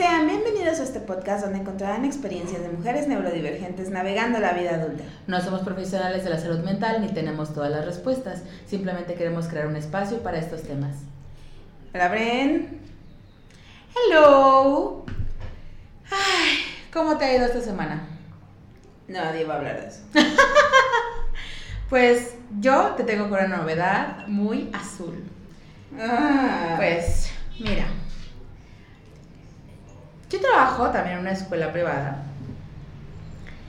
[0.00, 5.04] Sean bienvenidos a este podcast donde encontrarán experiencias de mujeres neurodivergentes navegando la vida adulta.
[5.26, 9.66] No somos profesionales de la salud mental ni tenemos todas las respuestas, simplemente queremos crear
[9.66, 10.96] un espacio para estos temas.
[11.92, 12.80] Hola, Bren.
[13.94, 15.04] Hello.
[16.10, 16.60] Ay,
[16.90, 18.00] ¿cómo te ha ido esta semana?
[19.06, 20.00] Nadie va a hablar de eso.
[21.90, 25.24] Pues yo te tengo con una novedad muy azul.
[26.00, 27.84] Ah, Pues, mira.
[30.30, 32.22] Yo trabajo también en una escuela privada.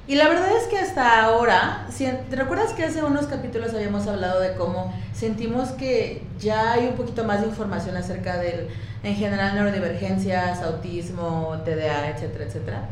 [0.07, 4.07] Y la verdad es que hasta ahora, si, ¿te recuerdas que hace unos capítulos habíamos
[4.07, 8.67] hablado de cómo sentimos que ya hay un poquito más de información acerca del,
[9.03, 12.89] en general, neurodivergencias, autismo, TDA, etcétera, etcétera?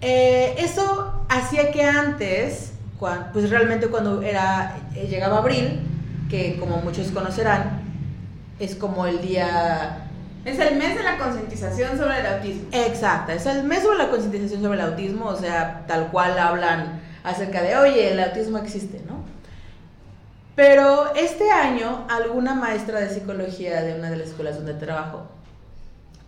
[0.00, 2.72] Eh, eso hacía que antes,
[3.32, 5.80] pues realmente cuando era, eh, llegaba abril,
[6.30, 7.82] que como muchos conocerán,
[8.60, 10.08] es como el día
[10.44, 12.68] Es el mes de la concientización sobre el autismo.
[12.72, 17.00] Exacto, es el mes sobre la concientización sobre el autismo, o sea, tal cual hablan
[17.22, 19.22] acerca de, oye, el autismo existe, ¿no?
[20.56, 25.26] Pero este año, alguna maestra de psicología de una de las escuelas donde trabajo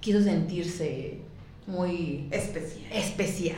[0.01, 1.19] quiso sentirse
[1.67, 2.93] muy Especial.
[2.93, 3.57] especial.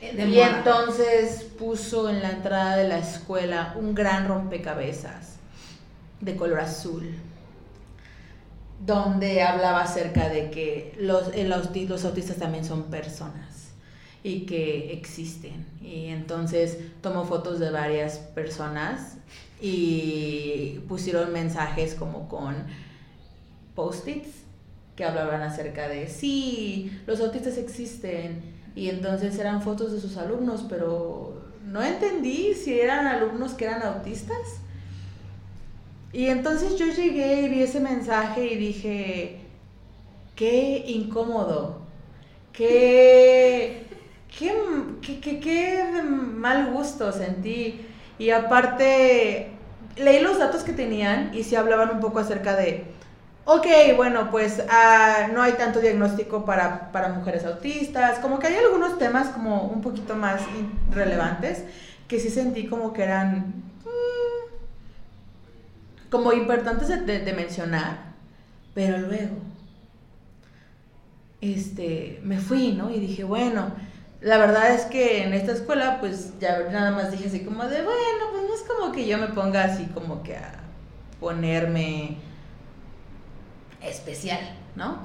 [0.00, 0.58] De y moda.
[0.58, 5.36] entonces puso en la entrada de la escuela un gran rompecabezas
[6.20, 7.14] de color azul,
[8.84, 13.70] donde hablaba acerca de que los, el los autistas también son personas
[14.22, 15.64] y que existen.
[15.80, 19.18] Y entonces tomó fotos de varias personas
[19.60, 22.56] y pusieron mensajes como con
[23.74, 24.28] post-its
[24.96, 28.42] que hablaban acerca de, sí, los autistas existen.
[28.74, 33.82] Y entonces eran fotos de sus alumnos, pero no entendí si eran alumnos que eran
[33.82, 34.60] autistas.
[36.16, 39.40] Y entonces yo llegué y vi ese mensaje y dije,
[40.36, 41.80] qué incómodo,
[42.52, 43.86] qué,
[44.38, 44.54] qué,
[45.20, 47.86] qué, qué- mal gusto sentí.
[48.18, 49.48] Y aparte,
[49.96, 52.84] leí los datos que tenían y se hablaban un poco acerca de,
[53.44, 58.56] ok, bueno, pues ah, no hay tanto diagnóstico para, para mujeres autistas, como que hay
[58.56, 60.42] algunos temas como un poquito más
[60.90, 61.64] relevantes
[62.08, 63.88] que sí sentí como que eran mm,
[66.10, 68.14] como importantes de, de- de mencionar,
[68.74, 69.36] pero luego
[71.40, 72.90] este, me fui, ¿no?
[72.90, 73.70] Y dije, bueno,
[74.20, 77.82] la verdad es que en esta escuela, pues ya nada más dije así como de,
[77.82, 80.52] bueno, pues no es como que yo me ponga así como que a
[81.20, 82.16] ponerme
[83.82, 84.40] especial,
[84.74, 84.98] ¿no?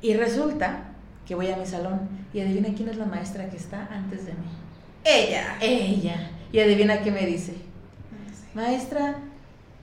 [0.00, 0.84] Y resulta
[1.26, 4.32] que voy a mi salón y adivina quién es la maestra que está antes de
[4.32, 4.46] mí.
[5.04, 5.56] Ella.
[5.60, 6.30] Ella.
[6.52, 7.54] Y adivina qué me dice.
[8.54, 9.16] Maestra,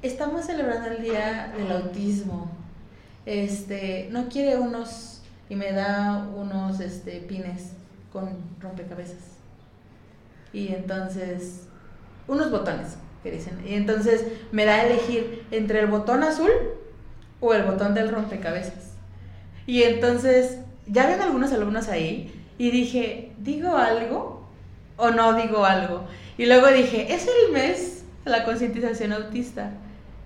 [0.01, 2.49] estamos celebrando el día del autismo.
[3.25, 7.71] Este, no quiere unos y me da unos este pines
[8.11, 9.37] con rompecabezas.
[10.53, 11.67] Y entonces
[12.27, 13.59] unos botones que dicen.
[13.67, 16.51] Y entonces me da a elegir entre el botón azul
[17.39, 18.93] o el botón del rompecabezas.
[19.65, 24.47] Y entonces ya ven algunos alumnos ahí y dije, ¿digo algo
[24.97, 26.05] o no digo algo?
[26.37, 29.71] Y luego dije, es el mes de la concientización autista.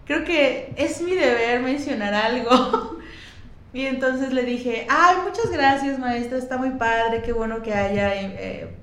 [0.06, 2.98] Creo que es mi deber mencionar algo.
[3.74, 8.14] y entonces le dije, ay, muchas gracias maestra, está muy padre, qué bueno que haya
[8.16, 8.76] eh,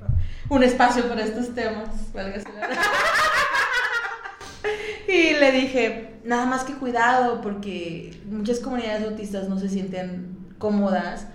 [0.49, 1.89] un espacio para estos temas.
[5.09, 11.27] y le dije, nada más que cuidado, porque muchas comunidades autistas no se sienten cómodas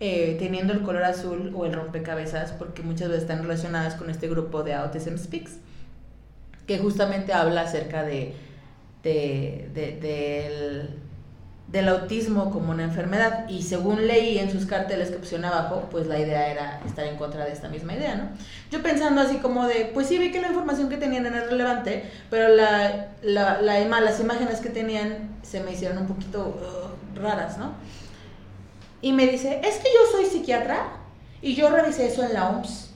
[0.00, 4.28] eh, teniendo el color azul o el rompecabezas, porque muchas veces están relacionadas con este
[4.28, 5.52] grupo de Autism Speaks,
[6.66, 8.34] que justamente habla acerca de,
[9.04, 10.90] de- de- del,
[11.68, 13.48] del autismo como una enfermedad.
[13.48, 17.16] Y según leí en sus carteles que pusieron abajo, pues la idea era estar en
[17.16, 18.28] contra de esta misma idea, ¿no?
[18.70, 22.10] Yo pensando así como de, pues sí, vi que la información que tenían era relevante,
[22.30, 26.48] pero la, la, la las imágenes que tenían se me hicieron un poquito
[27.16, 27.72] uh, raras, ¿no?
[29.02, 30.88] Y me dice, es que yo soy psiquiatra
[31.42, 32.90] y yo revisé eso en la OMS.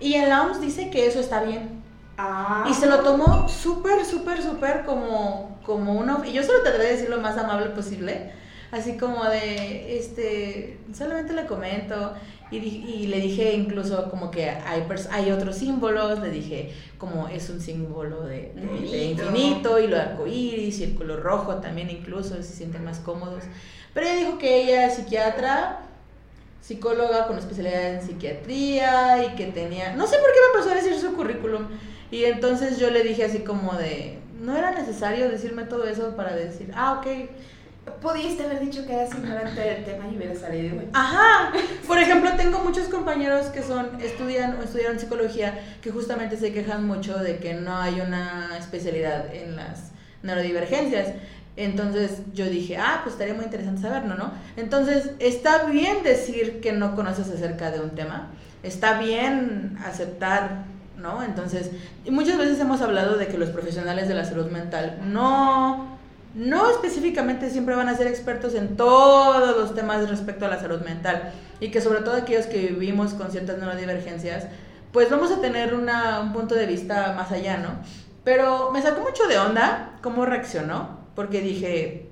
[0.00, 1.81] Y en la OMS dice que eso está bien.
[2.24, 2.66] Ah.
[2.70, 6.22] Y se lo tomó súper, súper, súper como, como uno.
[6.24, 8.30] Y yo solo traté de decir lo más amable posible.
[8.70, 12.14] Así como de, este, solamente le comento.
[12.50, 16.20] Y, y le dije incluso como que hay, hay otros símbolos.
[16.20, 19.78] Le dije como es un símbolo de, de- de Infinito.
[19.80, 23.42] y lo de arcoíris y el color rojo también incluso, se sienten más cómodos.
[23.94, 25.80] Pero ella dijo que ella es psiquiatra
[26.60, 30.80] psicóloga con especialidad en psiquiatría y que tenía, no sé por qué me empezó a
[30.80, 31.66] decir su currículum.
[32.12, 36.36] Y entonces yo le dije así como de, no era necesario decirme todo eso para
[36.36, 37.06] decir, ah, ok.
[38.02, 40.76] pudiste haber dicho que eras ignorante del tema y hubiera salido.
[40.92, 41.52] Ajá.
[41.86, 46.86] Por ejemplo, tengo muchos compañeros que son estudian o estudiaron psicología que justamente se quejan
[46.86, 49.92] mucho de que no hay una especialidad en las
[50.22, 51.14] neurodivergencias.
[51.56, 54.32] Entonces yo dije, ah, pues estaría muy interesante saberlo, ¿no?
[54.58, 58.30] Entonces está bien decir que no conoces acerca de un tema,
[58.62, 60.64] está bien aceptar,
[60.96, 61.22] ¿no?
[61.22, 61.70] Entonces,
[62.10, 65.98] muchas veces hemos hablado de que los profesionales de la salud mental no,
[66.34, 70.80] no específicamente siempre van a ser expertos en todos los temas respecto a la salud
[70.82, 74.46] mental y que sobre todo aquellos que vivimos con ciertas neurodivergencias,
[74.92, 77.70] pues vamos a tener una, un punto de vista más allá, ¿no?
[78.24, 82.08] Pero me sacó mucho de onda cómo reaccionó porque dije,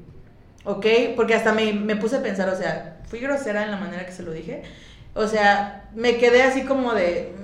[0.64, 0.86] ok,
[1.16, 4.12] porque hasta me, me puse a pensar, o sea, fui grosera en la manera que
[4.12, 4.62] se lo dije.
[5.14, 7.34] O sea, me quedé así como de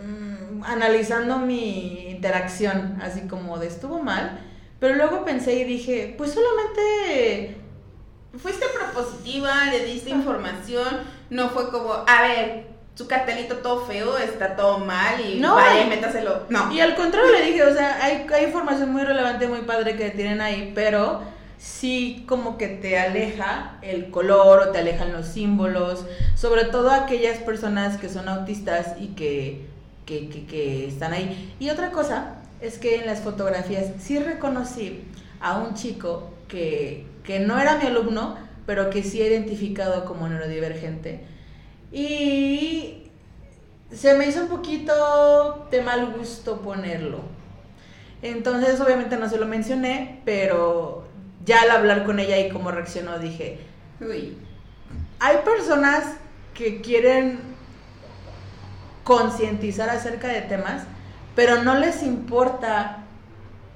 [0.67, 4.41] analizando mi interacción, así como de estuvo mal.
[4.81, 7.57] Pero luego pensé y dije, pues solamente
[8.39, 10.87] fuiste propositiva, le diste información,
[11.31, 15.55] no fue como, a ver, su cartelito todo feo, está todo mal y No.
[15.55, 16.43] vaya, métaselo.
[16.49, 16.73] No.
[16.73, 20.11] Y al contrario le dije, o sea, hay, hay información muy relevante, muy padre que
[20.11, 21.23] tienen ahí, pero
[21.59, 26.05] sí como que te aleja el color o te alejan los símbolos,
[26.35, 29.67] sobre todo aquellas personas que son autistas y que,
[30.07, 31.55] que, que, que están ahí.
[31.59, 35.05] Y otra cosa es que en las fotografías sí reconocí
[35.41, 40.29] a un chico que, que no era mi alumno, pero que sí he identificado como
[40.29, 41.25] neurodivergente.
[41.93, 43.11] Y
[43.93, 47.21] se me hizo un poquito de mal gusto ponerlo.
[48.23, 51.07] Entonces, obviamente no se lo mencioné, pero
[51.45, 53.59] ya al hablar con ella y cómo reaccionó, dije,
[54.01, 54.37] Uy.
[55.21, 56.17] hay personas
[56.55, 57.56] que quieren
[59.07, 60.83] concientizar acerca de temas,
[61.37, 63.05] pero no les importa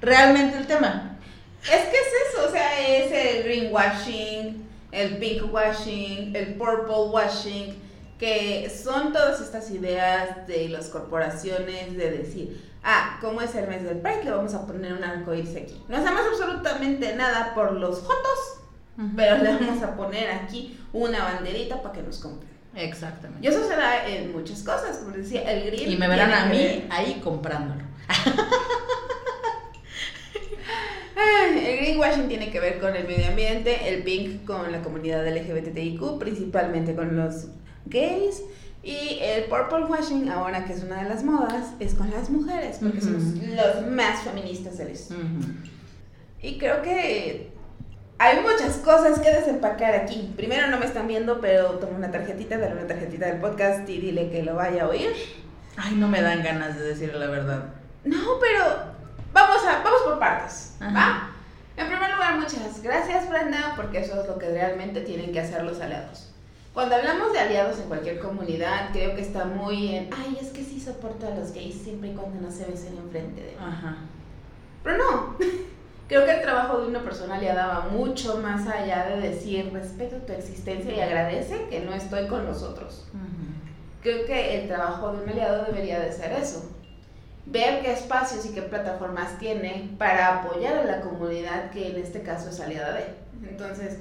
[0.01, 1.17] realmente el tema.
[1.63, 7.81] Es que es eso, o sea, es el greenwashing, el pinkwashing, el purple washing,
[8.19, 13.83] que son todas estas ideas de las corporaciones de decir, ah, ¿cómo es el mes
[13.83, 14.25] del Pride?
[14.25, 15.81] Le vamos a poner un arcoíris aquí.
[15.87, 18.59] No hacemos absolutamente nada por los jotos,
[19.15, 22.50] pero le vamos a poner aquí una banderita para que nos compren.
[22.75, 23.45] Exactamente.
[23.45, 25.91] Y eso se da en muchas cosas, como les decía, el green.
[25.91, 27.81] Y me verán a mí ver- ahí comprándolo.
[31.15, 36.17] El greenwashing tiene que ver con el medio ambiente, el pink con la comunidad LGBTIQ,
[36.19, 37.47] principalmente con los
[37.85, 38.41] gays,
[38.83, 42.77] y el purple washing, ahora que es una de las modas, es con las mujeres,
[42.81, 43.07] porque Ujú.
[43.07, 45.13] somos los más feministas esto.
[45.15, 45.51] Ujú.
[46.41, 47.51] Y creo que
[48.21, 50.31] hay muchas cosas que desempacar aquí.
[50.37, 53.97] Primero no me están viendo, pero toma una tarjetita, dale una tarjetita del podcast y
[53.97, 55.11] dile que lo vaya a oír.
[55.75, 57.63] Ay, no me dan ganas de decirle la verdad.
[58.03, 58.63] No, pero
[59.33, 60.93] vamos a vamos por partes, Ajá.
[60.93, 61.31] ¿va?
[61.77, 65.63] En primer lugar, muchas gracias, Brenda, porque eso es lo que realmente tienen que hacer
[65.63, 66.31] los aliados.
[66.75, 70.63] Cuando hablamos de aliados en cualquier comunidad, creo que está muy en, ay, es que
[70.63, 73.57] sí soporto a los gays siempre y cuando no se besen enfrente de mí.
[73.59, 73.95] Ajá.
[74.83, 75.37] Pero no,
[76.11, 80.17] creo que el trabajo de una persona aliada va mucho más allá de decir, respeto
[80.17, 83.07] tu existencia y agradece que no estoy con los otros.
[84.01, 86.69] Creo que el trabajo de un aliado debería de ser eso.
[87.45, 92.21] Ver qué espacios y qué plataformas tiene para apoyar a la comunidad que en este
[92.23, 93.05] caso es aliada de.
[93.49, 93.99] Entonces,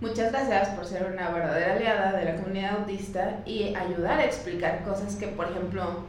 [0.00, 4.82] muchas gracias por ser una verdadera aliada de la comunidad autista y ayudar a explicar
[4.82, 6.06] cosas que, por ejemplo,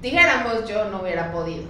[0.00, 1.64] dijéramos yo no hubiera podido.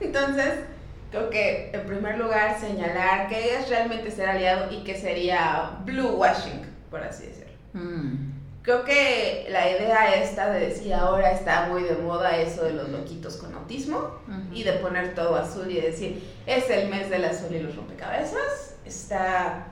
[0.00, 0.64] Entonces,
[1.10, 6.16] creo que en primer lugar señalar qué es realmente ser aliado y qué sería blue
[6.16, 7.52] washing, por así decirlo.
[7.72, 8.36] Mm.
[8.62, 12.88] Creo que la idea esta de decir ahora está muy de moda eso de los
[12.88, 14.52] loquitos con autismo Ujú.
[14.52, 18.74] y de poner todo azul y decir es el mes del azul y los rompecabezas,
[18.84, 19.68] está...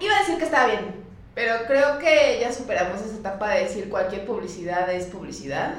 [0.00, 0.80] Iba a decir que está bien,
[1.34, 5.72] pero creo que ya superamos esa etapa de decir cualquier publicidad es publicidad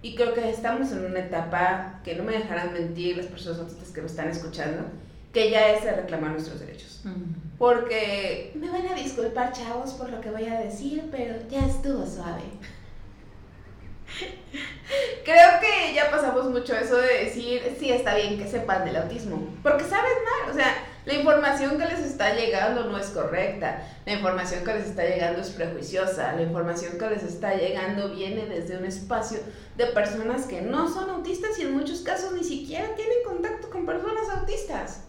[0.00, 3.88] y creo que estamos en una etapa que no me dejarán mentir las personas autistas
[3.88, 4.84] que me están escuchando,
[5.32, 7.02] que ya es de reclamar nuestros derechos.
[7.58, 12.06] Porque me van a disculpar, chavos, por lo que voy a decir, pero ya estuvo
[12.06, 12.42] suave.
[15.24, 19.54] Creo que ya pasamos mucho eso de decir, sí, está bien que sepan del autismo.
[19.62, 20.74] Porque sabes mal, o sea,
[21.08, 23.82] la información que les está llegando no es correcta.
[24.04, 26.34] La información que les está llegando es prejuiciosa.
[26.34, 29.38] La información que les está llegando viene desde un espacio
[29.78, 33.86] de personas que no son autistas y en muchos casos ni siquiera tienen contacto con
[33.86, 35.04] personas autistas.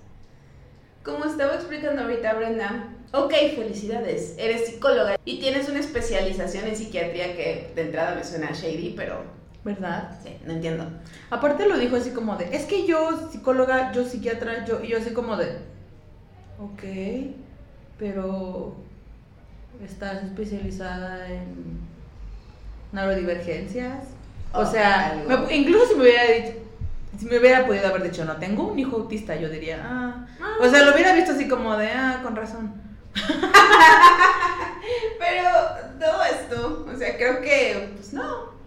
[1.04, 7.36] Como estaba explicando ahorita Brenda, ok, felicidades, eres psicóloga y tienes una especialización en psiquiatría
[7.36, 9.24] que de entrada me suena shady, pero
[9.66, 10.18] ¿Verdad?
[10.24, 10.86] sí, no entiendo.
[11.30, 15.00] Aparte lo dijo así como de, es que yo psicóloga, yo psiquiatra, yo, y yo
[15.00, 15.58] así como de,
[16.60, 16.84] ok,
[17.98, 18.76] pero
[19.84, 21.80] estás especializada en
[22.92, 24.08] neurodivergencias.
[24.54, 26.54] O sea, incluso si me hubiera dicho,
[27.18, 30.28] si me hubiera podido haber dicho, no tengo un hijo autista, yo diría, ah.
[30.42, 30.56] ah.
[30.62, 32.74] O sea, lo hubiera visto así como de, ah, con razón.
[35.20, 35.50] Pero
[36.00, 38.58] todo esto, o sea, creo que, pues no.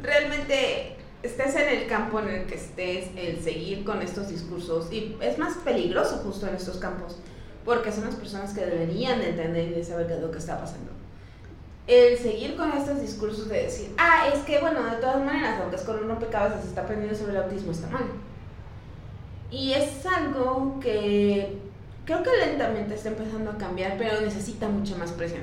[0.00, 5.16] Realmente estés en el campo en el que estés, el seguir con estos discursos, y
[5.20, 7.16] es más peligroso justo en estos campos,
[7.64, 10.58] porque son las personas que deberían de entender y saber qué es lo que está
[10.58, 10.90] pasando.
[11.86, 15.76] El seguir con estos discursos de decir, ah, es que bueno, de todas maneras, aunque
[15.76, 18.04] es con un rompecabezas, se está aprendiendo sobre el autismo, está mal.
[19.50, 21.58] Y es algo que
[22.04, 25.42] creo que lentamente está empezando a cambiar, pero necesita mucha más presión.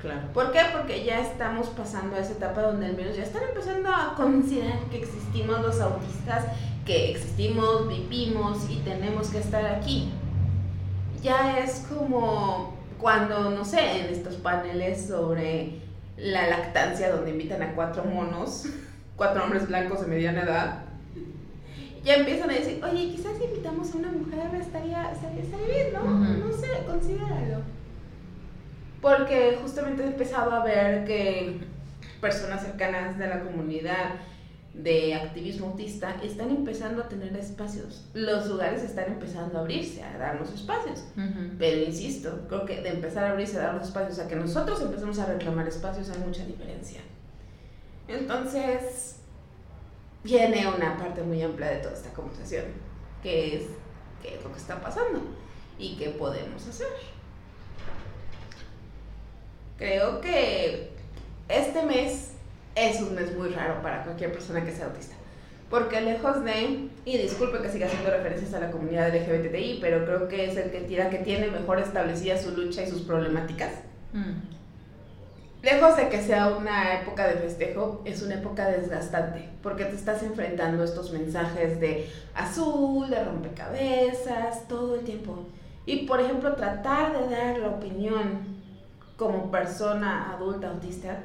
[0.00, 0.28] Claro.
[0.32, 0.60] ¿Por qué?
[0.72, 4.78] Porque ya estamos pasando a esa etapa donde al menos ya están empezando a considerar
[4.90, 6.46] que existimos los autistas,
[6.86, 10.10] que existimos, vivimos y tenemos que estar aquí.
[11.22, 15.80] Ya es como cuando, no sé, en estos paneles sobre
[16.16, 18.64] la lactancia donde invitan a cuatro monos,
[19.16, 20.84] cuatro hombres blancos de mediana edad,
[22.04, 26.02] ya empiezan a decir, oye, quizás si invitamos a una mujer estaría, estaría, bien, ¿no?
[26.04, 27.58] No sé, considéralo.
[29.00, 31.60] Porque justamente he empezado a ver que
[32.20, 34.16] personas cercanas de la comunidad
[34.74, 38.04] de activismo autista están empezando a tener espacios.
[38.14, 41.04] Los lugares están empezando a abrirse, a darnos espacios.
[41.58, 45.18] Pero insisto, creo que de empezar a abrirse, a darnos espacios, a que nosotros empecemos
[45.18, 47.00] a reclamar espacios, hay mucha diferencia.
[48.06, 49.16] Entonces,
[50.22, 52.66] viene una parte muy amplia de toda esta conversación,
[53.22, 53.62] que es
[54.22, 55.20] qué es lo que está pasando
[55.78, 56.88] y qué podemos hacer.
[59.80, 60.90] Creo que
[61.48, 62.32] este mes
[62.74, 65.14] es un mes muy raro para cualquier persona que sea autista.
[65.70, 70.28] Porque lejos de, y disculpe que siga haciendo referencias a la comunidad LGBTI, pero creo
[70.28, 73.72] que es el que, tira, que tiene mejor establecida su lucha y sus problemáticas.
[74.12, 74.34] Mm.
[75.62, 80.22] Lejos de que sea una época de festejo, es una época desgastante, porque te estás
[80.22, 85.46] enfrentando estos mensajes de azul, de rompecabezas, todo el tiempo.
[85.86, 88.59] Y por ejemplo, tratar de dar la opinión
[89.20, 91.18] como persona adulta autista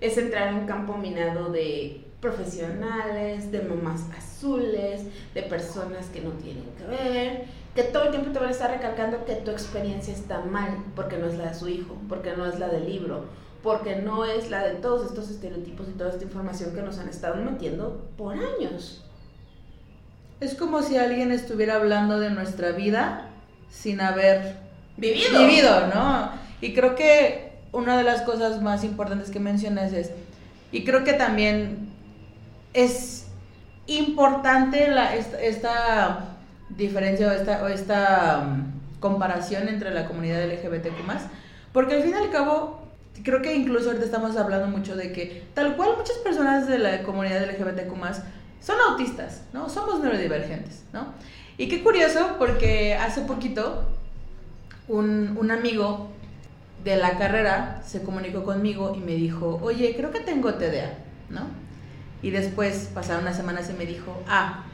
[0.00, 5.02] es entrar en un campo minado de profesionales, de mamás azules,
[5.34, 8.70] de personas que no tienen que ver, que todo el tiempo te van a estar
[8.70, 12.46] recalcando que tu experiencia está mal porque no es la de su hijo, porque no
[12.46, 13.24] es la del libro,
[13.60, 17.08] porque no es la de todos estos estereotipos y toda esta información que nos han
[17.08, 19.04] estado metiendo por años.
[20.38, 23.30] Es como si alguien estuviera hablando de nuestra vida
[23.68, 24.58] sin haber
[24.96, 26.45] vivido, vivido ¿no?
[26.60, 30.10] Y creo que una de las cosas más importantes que mencionas es,
[30.72, 31.90] y creo que también
[32.72, 33.26] es
[33.86, 34.88] importante
[35.42, 36.36] esta,
[36.68, 40.96] diferencia o esta, esta um, comparación entre la comunidad LGBTQ
[41.72, 42.80] porque al fin y al cabo,
[43.22, 47.02] creo que incluso ahorita estamos hablando mucho de que tal cual muchas personas de la
[47.02, 47.92] comunidad LGBTQ
[48.60, 49.68] son autistas, ¿no?
[49.68, 51.12] Somos neurodivergentes, ¿no?
[51.58, 53.84] Y qué curioso, porque hace poquito
[54.88, 56.10] un, un amigo
[56.86, 60.92] de la carrera se comunicó conmigo y me dijo, oye, creo que tengo TDA,
[61.30, 61.48] ¿no?
[62.22, 64.64] Y después, pasaron unas semanas y me dijo, ah,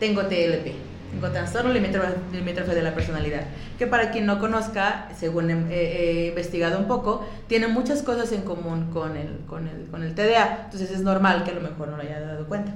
[0.00, 0.72] tengo TLP,
[1.12, 3.44] tengo trastorno limítrofe de la personalidad,
[3.78, 8.90] que para quien no conozca, según he, investigado un poco, tiene muchas cosas en común
[8.90, 11.98] con el, con, el, con el TDA, entonces es normal que a lo mejor no
[11.98, 12.72] lo haya dado cuenta.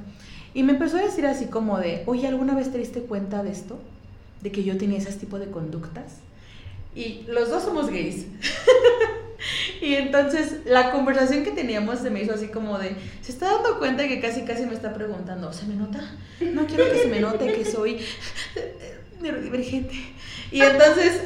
[0.52, 3.52] Y me empezó a decir así como de, oye, ¿alguna vez te diste cuenta de
[3.52, 3.78] esto?
[4.42, 6.20] De que yo tenía ese tipo de conductas.
[6.96, 8.24] Y los dos somos gays.
[9.82, 13.78] y entonces la conversación que teníamos se me hizo así como de, se está dando
[13.78, 16.00] cuenta que casi casi me está preguntando, ¿se me nota?
[16.40, 17.98] No quiero que se me note que soy
[19.20, 19.94] neurodivergente.
[20.50, 21.20] Y entonces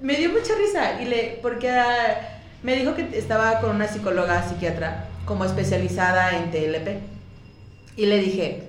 [0.00, 4.48] me dio mucha risa y le porque ah, me dijo que estaba con una psicóloga
[4.48, 7.00] psiquiatra como especializada en TLP.
[7.96, 8.67] Y le dije,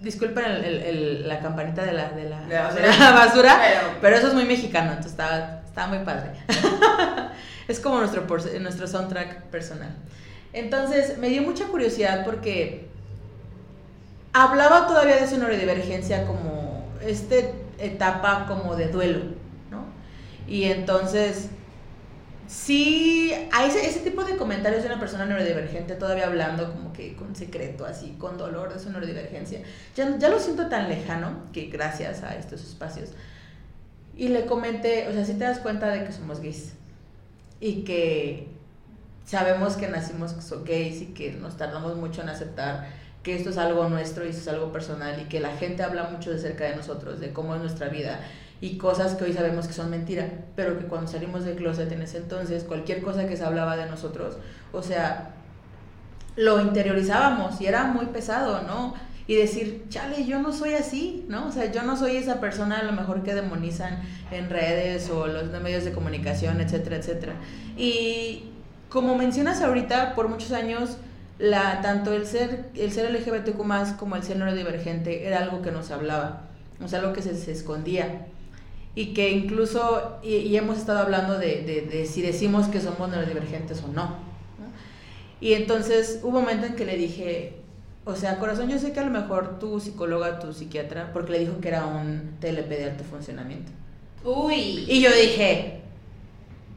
[0.00, 3.60] disculpen la campanita de la, de la, basura,
[4.00, 6.32] pero, eso es muy mexicano, entonces estaba Está muy padre.
[7.68, 8.26] es como nuestro,
[8.58, 9.94] nuestro soundtrack personal.
[10.52, 12.88] Entonces, me dio mucha curiosidad porque
[14.32, 17.36] hablaba todavía de su neurodivergencia como esta
[17.78, 19.20] etapa como de duelo,
[19.70, 19.84] ¿no?
[20.48, 21.50] Y entonces,
[22.48, 27.36] sí, hay ese, tipo de comentarios de una persona neurodivergente todavía hablando como que con
[27.36, 29.62] secreto, así, con dolor de su neurodivergencia.
[29.94, 33.10] Ya, ya lo siento tan lejano que gracias a estos espacios
[34.18, 36.72] y le comenté, o sea, si te das cuenta de que somos gays
[37.60, 38.48] y que
[39.24, 42.88] sabemos que nacimos gays y que nos tardamos mucho en aceptar
[43.22, 46.04] que esto es algo nuestro y esto es algo personal y que la gente habla
[46.10, 48.20] mucho de cerca de nosotros, de cómo es nuestra vida
[48.60, 52.02] y cosas que hoy sabemos que son mentira, pero que cuando salimos del closet en
[52.02, 54.36] ese entonces, cualquier cosa que se hablaba de nosotros,
[54.72, 55.34] o sea,
[56.36, 58.94] lo interiorizábamos y era muy pesado, ¿no?
[59.26, 61.48] Y decir, chale, yo no soy así, ¿no?
[61.48, 64.00] O sea, yo no soy esa persona a lo mejor que demonizan
[64.30, 67.34] en redes o los medios de comunicación, etcétera, etcétera.
[67.76, 68.50] Y
[68.88, 70.96] como mencionas ahorita, por muchos años,
[71.38, 75.90] la, tanto el ser, el ser LGBTQ como el ser neurodivergente era algo que nos
[75.90, 76.48] hablaba,
[76.82, 78.26] o sea, algo que se, escondía.
[78.98, 83.80] Y que incluso, y, hemos estado hablando de, de, de, si decimos que somos neurodivergentes
[83.84, 84.16] o no.
[85.40, 87.52] Y entonces hubo un momento en que le dije,
[88.04, 91.38] o sea, corazón, yo sé que a lo mejor tu psicóloga, tu psiquiatra, porque le
[91.38, 93.70] dijo que era un TLP de alto funcionamiento.
[94.24, 94.84] Uy.
[94.88, 95.82] Y yo dije,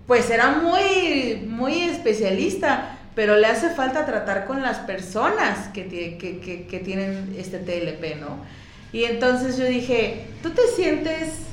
[0.06, 6.68] pues era muy, muy especialista, pero le hace falta tratar con las personas que, que,
[6.70, 8.38] que, tienen este TLP, ¿no?
[8.94, 11.51] Y entonces yo dije, ¿tú te sientes...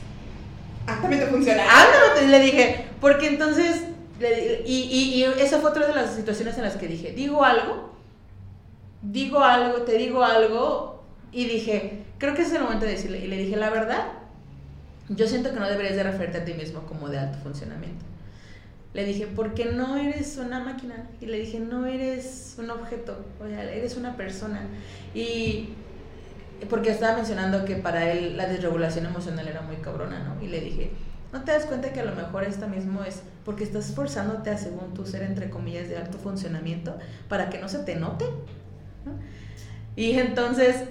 [0.88, 1.66] Altamente funcional.
[1.70, 1.86] Ah,
[2.20, 3.84] le dije, porque entonces...
[4.66, 7.94] Y, y, y esa fue otra de las situaciones en las que dije, digo algo,
[9.00, 13.28] digo algo, te digo algo, y dije, creo que es el momento de decirle, y
[13.28, 14.06] le dije, la verdad,
[15.08, 18.04] yo siento que no deberías de referirte a ti mismo como de alto funcionamiento.
[18.94, 21.08] Le dije, porque no eres una máquina.
[21.20, 24.66] Y le dije, no eres un objeto, o sea, eres una persona.
[25.14, 25.70] Y
[26.66, 30.42] porque estaba mencionando que para él la desregulación emocional era muy cabrona, ¿no?
[30.42, 30.90] Y le dije,
[31.32, 34.58] ¿no te das cuenta que a lo mejor esto mismo es porque estás esforzándote a,
[34.58, 36.96] según tu ser, entre comillas, de alto funcionamiento,
[37.28, 38.24] para que no se te note?
[39.94, 40.84] Y entonces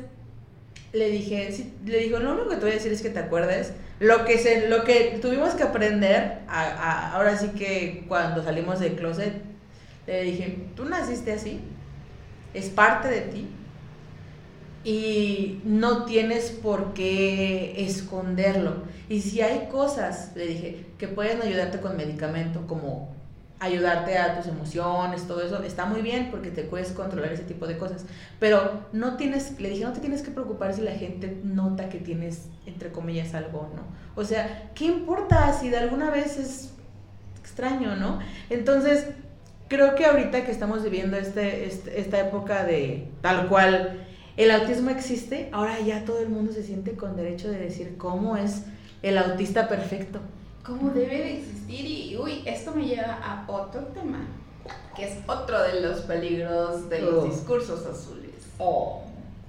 [0.94, 3.74] le dije, le digo, lo único que te voy a decir es que te acuerdes
[4.00, 9.34] lo que, se, lo que tuvimos que aprender, ahora sí que cuando salimos del closet,
[10.06, 11.62] le dije, tú naciste así,
[12.54, 13.50] es parte de ti
[14.88, 18.84] y no tienes por qué esconderlo.
[19.10, 23.14] Y si hay cosas, le dije, que pueden ayudarte con medicamento, como
[23.60, 27.68] ayudarte a tus emociones, todo eso, está muy bien porque te puedes controlar ese tipo
[27.68, 28.06] de cosas.
[28.40, 31.98] Pero no tienes, le dije, no te tienes que preocupar si la gente nota que
[31.98, 33.82] tienes, entre comillas, algo, ¿no?
[34.16, 36.72] O sea, ¿qué importa si de alguna vez es
[37.42, 38.20] extraño, ¿no?
[38.50, 39.06] Entonces,
[39.68, 44.07] creo que ahorita que estamos viviendo este, este, esta época de tal cual
[44.38, 48.38] el autismo existe, ahora ya todo el mundo se siente con derecho de decir cómo
[48.38, 48.64] es
[49.02, 50.20] el autista perfecto
[50.68, 54.20] cómo debe de existir y, uy, esto me lleva a otro tema,
[54.96, 57.28] que es otro de los peligros de los oh.
[57.28, 58.36] discursos azules.
[58.60, 59.04] Oh.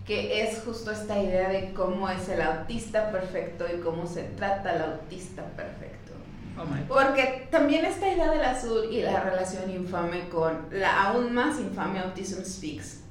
[0.06, 4.70] Que es justo esta idea de cómo es el autista perfecto y cómo se trata
[4.70, 6.12] al autista perfecto.
[6.56, 11.60] Oh Porque también esta idea del azul y la relación infame con la aún más
[11.60, 13.02] infame Autism Speaks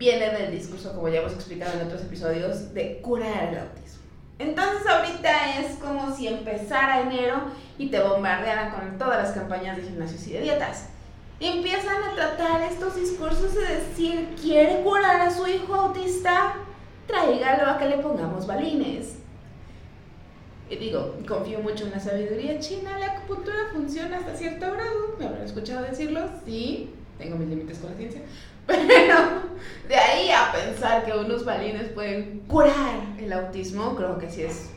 [0.00, 4.00] viene del discurso, como ya hemos explicado en otros episodios, de curar el autismo.
[4.38, 7.42] Entonces ahorita es como si empezara enero
[7.76, 10.88] y te bombardearan con todas las campañas de gimnasios y de dietas.
[11.38, 16.54] empiezan a tratar estos discursos de decir, quiere curar a su hijo autista,
[17.06, 19.16] tráigalo a que le pongamos balines.
[20.70, 25.26] Y digo, confío mucho en la sabiduría china, la acupuntura funciona hasta cierto grado, me
[25.26, 28.22] habrán escuchado decirlo, sí, tengo mis límites con la ciencia,
[28.70, 29.50] pero
[29.88, 34.70] de ahí a pensar que unos balines pueden curar el autismo, creo que sí es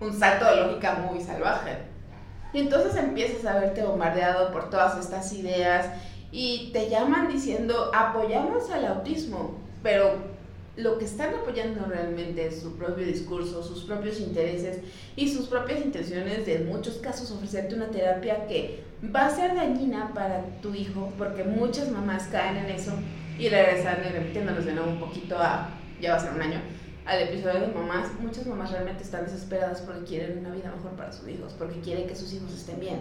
[0.00, 1.78] un salto de lógica muy salvaje.
[2.52, 5.86] Y entonces empiezas a verte bombardeado por todas estas ideas
[6.32, 10.14] y te llaman diciendo apoyamos al autismo, pero
[10.76, 14.78] lo que están apoyando realmente es su propio discurso, sus propios intereses
[15.14, 18.82] y sus propias intenciones de en muchos casos ofrecerte una terapia que
[19.14, 22.92] va a ser dañina para tu hijo, porque muchas mamás caen en eso
[23.40, 26.60] y regresando y repitiéndonos de nuevo un poquito a, ya va a ser un año,
[27.06, 31.10] al episodio de mamás, muchas mamás realmente están desesperadas porque quieren una vida mejor para
[31.10, 32.98] sus hijos, porque quieren que sus hijos estén bien.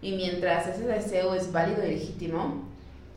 [0.00, 2.64] Y mientras ese deseo es válido y legítimo,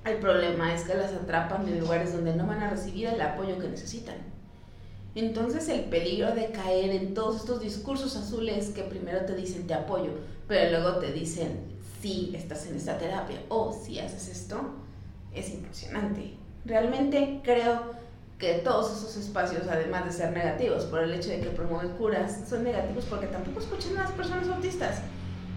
[0.03, 3.57] el problema es que las atrapan en lugares donde no van a recibir el apoyo
[3.57, 4.17] que necesitan.
[5.15, 9.73] Entonces el peligro de caer en todos estos discursos azules que primero te dicen te
[9.73, 10.11] apoyo,
[10.47, 14.73] pero luego te dicen si estás en esta terapia o si haces esto,
[15.33, 16.40] es impresionante.
[16.65, 17.81] Realmente creo
[18.37, 22.49] que todos esos espacios, además de ser negativos por el hecho de que promueven curas,
[22.49, 25.01] son negativos porque tampoco escuchan a las personas autistas.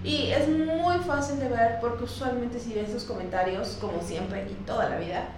[0.03, 4.55] Y es muy fácil de ver porque usualmente si ves esos comentarios, como siempre y
[4.67, 5.29] toda la vida,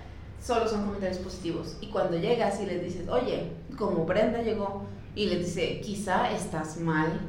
[0.43, 1.77] solo son comentarios positivos.
[1.81, 4.83] Y cuando llegas y les dices, oye, como Brenda llegó
[5.15, 7.21] y les dice, quizá estás mal,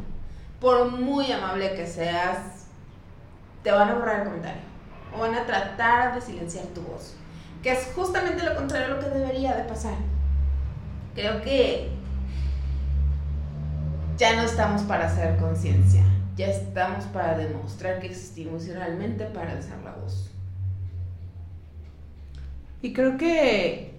[0.60, 2.65] por muy amable que seas,
[3.63, 4.62] te van a borrar el comentario
[5.15, 7.13] o van a tratar de silenciar tu voz,
[7.63, 9.96] que es justamente lo contrario a lo que debería de pasar.
[11.15, 11.89] Creo que
[14.17, 16.04] ya no estamos para hacer conciencia,
[16.36, 20.32] ya estamos para demostrar que existimos y realmente para alzar la voz.
[22.82, 23.96] Y creo que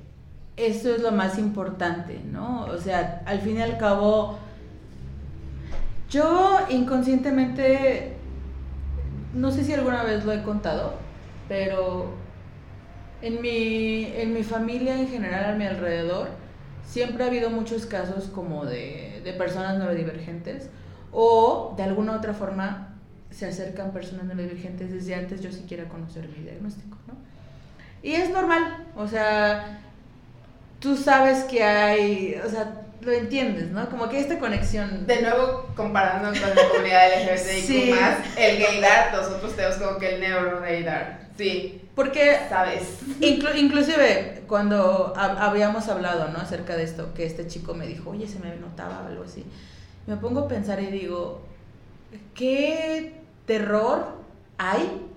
[0.57, 2.65] eso es lo más importante, ¿no?
[2.65, 4.39] O sea, al fin y al cabo,
[6.11, 8.17] yo inconscientemente,
[9.35, 10.95] no sé si alguna vez lo he contado,
[11.49, 12.13] pero
[13.23, 16.29] en mi, en mi familia en general, a mi alrededor,
[16.87, 20.71] siempre ha habido muchos casos como de, de personas neurodivergentes
[21.13, 22.95] o de alguna otra forma
[23.31, 27.15] se acercan personas neurodivergentes desde antes yo siquiera conocer mi diagnóstico, ¿no?
[28.03, 29.81] Y es normal, o sea,
[30.79, 33.89] tú sabes que hay, o sea, lo entiendes, ¿no?
[33.91, 35.07] Como que esta conexión.
[35.07, 37.95] De nuevo, comparando con la comunidad LGBTIQ+, sí.
[38.37, 41.88] el gaydar, nosotros tenemos como que el neuro-gaydar, sí.
[41.99, 43.01] Porque, ¿sabes?
[43.21, 46.39] Inclu inclusive, cuando habíamos hablado, ¿no?
[46.39, 49.45] Acerca de esto, que este chico me dijo, oye, se me notaba algo así.
[50.07, 51.43] Me pongo a pensar y digo,
[52.37, 54.13] ¿qué terror
[54.59, 55.09] hay?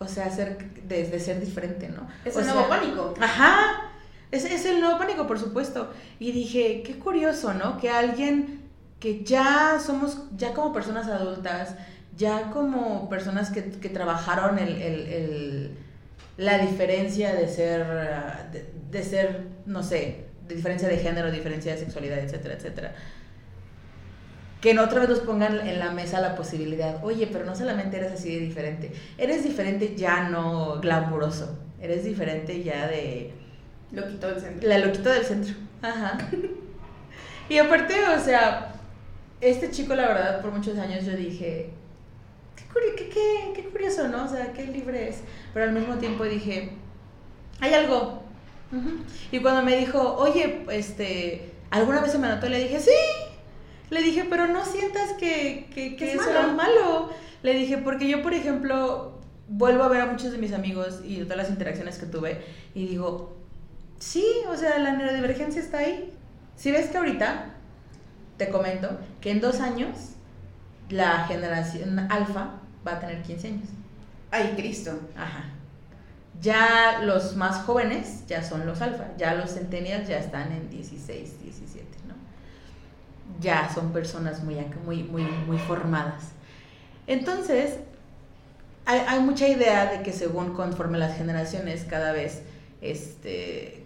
[0.00, 2.08] O sea, ser, de, ser diferente, ¿no?
[2.24, 3.14] Es o el nuevo pánico.
[3.20, 3.92] Ajá.
[4.32, 5.88] Es, es el nuevo pánico, por supuesto.
[6.18, 7.78] Y dije, qué curioso, ¿no?
[7.78, 8.62] Que alguien
[8.98, 11.76] que ya somos, ya como personas adultas,
[12.16, 15.78] ya como personas que, que trabajaron el, el, el,
[16.38, 17.84] la diferencia de ser,
[18.52, 22.94] de, de, ser, no sé, de diferencia de género, diferencia de sexualidad, etcétera, etcétera.
[24.62, 27.98] Que en otra vez nos pongan en la mesa la posibilidad, oye, pero no solamente
[27.98, 33.32] eres así de diferente, eres diferente ya no glamuroso, eres diferente ya de
[33.90, 34.68] Loquito del centro.
[34.68, 35.54] La loquito del centro.
[35.80, 36.18] Ajá.
[37.48, 38.74] y aparte, o sea,
[39.40, 41.70] este chico, la verdad, por muchos años yo dije,
[42.96, 44.24] qué, qué, qué, curioso, ¿no?
[44.24, 45.22] O sea, qué libre es.
[45.52, 46.70] Pero al mismo tiempo dije,
[47.60, 48.22] hay algo.
[49.32, 52.48] Y cuando me dijo, oye, este, ¿alguna vez se me anotó?
[52.48, 52.90] Le dije, sí.
[53.90, 56.52] Le dije, pero no sientas que, que, que es malo?
[56.52, 57.10] malo.
[57.42, 59.18] Le dije, porque yo, por ejemplo,
[59.48, 62.42] vuelvo a ver a muchos de mis amigos y todas las interacciones que tuve
[62.74, 63.38] y digo,
[63.98, 66.12] Sí, o sea, la neurodivergencia está ahí.
[66.56, 67.54] Si ves que ahorita,
[68.36, 70.14] te comento, que en dos años
[70.90, 72.54] la generación alfa
[72.86, 73.68] va a tener 15 años.
[74.30, 74.98] Ay, Cristo.
[75.16, 75.44] Ajá.
[76.40, 81.42] Ya los más jóvenes ya son los alfa, ya los centennials ya están en 16,
[81.42, 82.14] 17, ¿no?
[83.40, 86.28] Ya son personas muy, muy, muy, muy formadas.
[87.08, 87.78] Entonces,
[88.86, 92.42] hay, hay mucha idea de que según conforme las generaciones cada vez
[92.80, 93.77] este,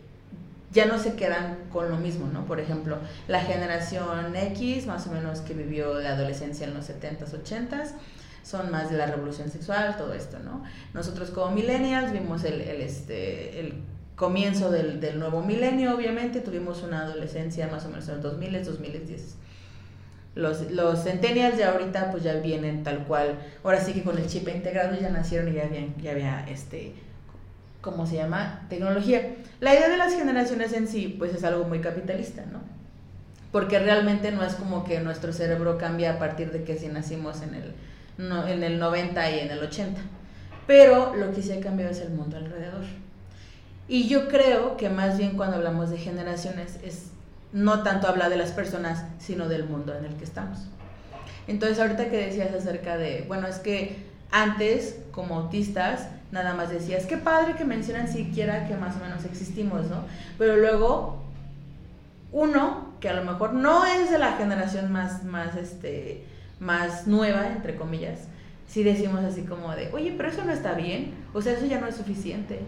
[0.72, 2.46] ya no se quedan con lo mismo, ¿no?
[2.46, 7.30] Por ejemplo, la generación X, más o menos que vivió la adolescencia en los 70s,
[7.44, 7.90] 80s,
[8.42, 10.64] son más de la revolución sexual, todo esto, ¿no?
[10.94, 13.74] Nosotros como millennials vimos el, este, el
[14.16, 18.64] comienzo del, del, nuevo milenio, obviamente, tuvimos una adolescencia más o menos en los 2000,
[18.64, 19.36] 2010.
[20.34, 24.26] Los, los centennials ya ahorita pues ya vienen tal cual, ahora sí que con el
[24.26, 26.94] chip integrado ya nacieron y ya, habían, ya había este
[27.82, 28.64] ¿cómo se llama?
[28.70, 29.34] Tecnología.
[29.60, 32.60] La idea de las generaciones en sí, pues es algo muy capitalista, ¿no?
[33.50, 37.42] Porque realmente no es como que nuestro cerebro cambia a partir de que si nacimos
[37.42, 37.74] en el,
[38.16, 40.00] no, en el 90 y en el 80.
[40.66, 42.84] Pero lo que sí ha cambiado es el mundo alrededor.
[43.88, 47.08] Y yo creo que más bien cuando hablamos de generaciones es
[47.52, 50.60] no tanto hablar de las personas, sino del mundo en el que estamos.
[51.48, 57.04] Entonces ahorita que decías acerca de, bueno, es que antes como autistas nada más decías,
[57.04, 60.04] qué padre que mencionan siquiera que más o menos existimos, ¿no?
[60.38, 61.22] Pero luego,
[62.32, 66.26] uno, que a lo mejor no es de la generación más, más, este,
[66.58, 68.20] más nueva, entre comillas,
[68.66, 71.78] sí decimos así como de, oye, pero eso no está bien, o sea, eso ya
[71.78, 72.60] no es suficiente.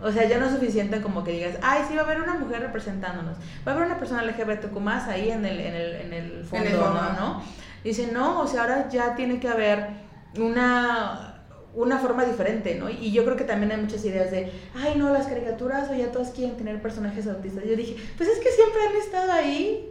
[0.00, 2.34] O sea, ya no es suficiente como que digas, ay, sí, va a haber una
[2.34, 6.12] mujer representándonos, va a haber una persona LGBTQ más ahí en el, en el, en
[6.12, 7.02] el fondo, en el fondo.
[7.02, 7.12] ¿no?
[7.12, 7.42] ¿no?
[7.82, 9.88] Dice, no, o sea, ahora ya tiene que haber
[10.36, 11.31] una
[11.74, 12.90] una forma diferente, ¿no?
[12.90, 16.12] Y yo creo que también hay muchas ideas de, ay, no, las caricaturas o ya
[16.12, 17.64] todos quieren tener personajes autistas.
[17.64, 19.88] Yo dije, pues es que siempre han estado ahí.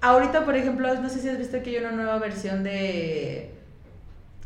[0.00, 3.50] Ahorita, por ejemplo, no sé si has visto que hay una nueva versión de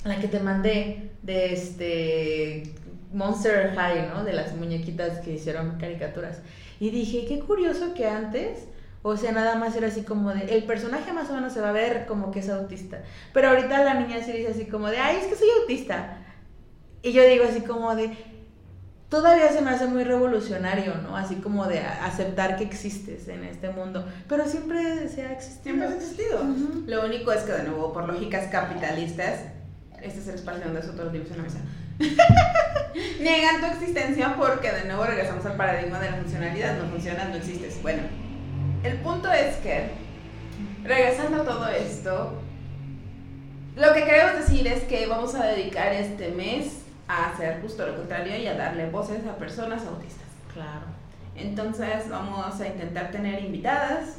[0.05, 2.73] la que te mandé, de este
[3.13, 4.25] Monster High, ¿no?
[4.25, 6.41] De las muñequitas que hicieron caricaturas.
[6.81, 8.67] Y dije, qué curioso que antes
[9.03, 11.71] o sea, nada más era así como de, el personaje más o menos se va
[11.71, 13.03] a ver como que es autista.
[13.33, 16.19] Pero ahorita la niña sí dice así como de, ay, es que soy autista.
[17.03, 18.17] Y yo digo así como de,
[19.09, 21.17] todavía se me hace muy revolucionario, ¿no?
[21.17, 24.07] Así como de aceptar que existes en este mundo.
[24.29, 25.63] Pero siempre se ha existido.
[25.65, 26.45] Siempre ha existido.
[26.87, 29.41] Lo único es que, de nuevo, por lógicas capitalistas,
[30.01, 31.59] este es el espacio donde nosotros libros en la mesa.
[33.21, 36.79] Niegan tu existencia porque de nuevo regresamos al paradigma de la funcionalidad.
[36.79, 37.83] No funcionas, no existes.
[37.83, 38.03] Bueno,
[38.83, 39.91] el punto es que
[40.85, 42.33] regresando a todo esto,
[43.77, 47.97] lo que queremos decir es que vamos a dedicar este mes a hacer justo lo
[47.97, 50.27] contrario y a darle voces a personas autistas.
[50.53, 50.87] Claro.
[51.35, 54.19] Entonces vamos a intentar tener invitadas,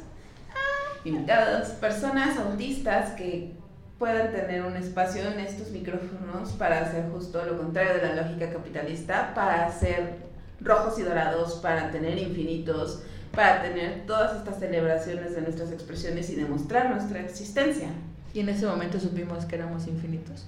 [1.04, 3.52] invitados, personas autistas que
[3.98, 8.50] puedan tener un espacio en estos micrófonos para hacer justo lo contrario de la lógica
[8.50, 10.16] capitalista, para hacer
[10.60, 13.02] rojos y dorados, para tener infinitos,
[13.34, 17.88] para tener todas estas celebraciones de nuestras expresiones y demostrar nuestra existencia.
[18.32, 20.46] Y en ese momento supimos que éramos infinitos.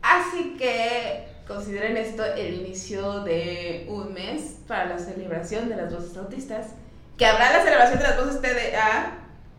[0.00, 6.16] Así que consideren esto el inicio de un mes para la celebración de las voces
[6.16, 6.68] autistas,
[7.16, 9.18] que habrá la celebración de las voces TDA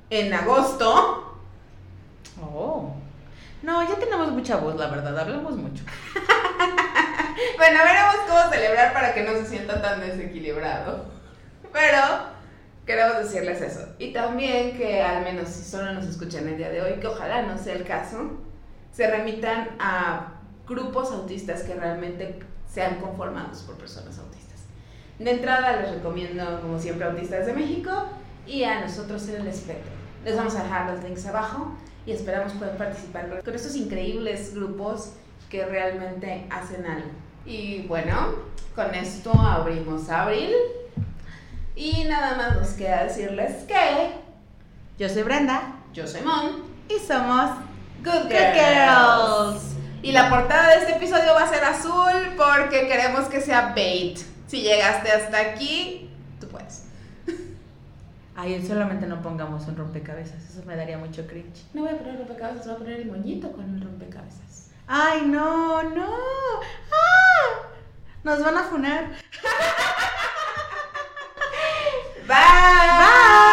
[0.10, 1.40] en agosto.
[2.42, 2.94] Oh.
[3.62, 5.84] No, ya tenemos mucha voz, la verdad, hablamos mucho.
[7.58, 11.06] bueno, veremos cómo celebrar para que no se sienta tan desequilibrado.
[11.72, 12.00] Pero
[12.86, 13.88] queremos decirles eso.
[14.00, 17.44] Y también que al menos si solo nos escuchan el día de hoy, que ojalá
[17.44, 18.32] no sea el caso,
[18.92, 20.34] se remitan a
[20.68, 24.62] grupos autistas que realmente sean conformados por personas autistas.
[25.20, 27.92] De entrada les recomiendo, como siempre, Autistas de México
[28.48, 29.92] y a nosotros en el espectro.
[30.26, 35.14] Les vamos a dejar los links abajo y esperamos poder participar con estos increíbles grupos
[35.54, 37.12] que realmente hacen algo.
[37.46, 38.34] Y bueno,
[38.74, 40.52] con esto abrimos abril.
[41.76, 44.14] Y nada más nos queda decirles que
[44.98, 47.52] yo soy Brenda, yo soy Mon y somos
[48.04, 49.76] Good Girls.
[50.02, 54.18] Y la portada de este episodio va a ser azul porque queremos que sea bait.
[54.48, 56.86] Si llegaste hasta aquí, tú puedes.
[58.36, 61.64] Ay, solamente no pongamos un rompecabezas, eso me daría mucho cringe.
[61.76, 64.63] No voy a poner rompecabezas, voy a poner el moñito con el rompecabezas.
[64.88, 66.16] Ay, no, no.
[66.92, 67.68] ¡Ah!
[68.24, 69.06] Nos van a funar.
[72.28, 72.28] Bye.
[72.28, 73.53] Bye.